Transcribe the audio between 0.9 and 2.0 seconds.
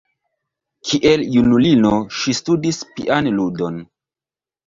Kiel junulino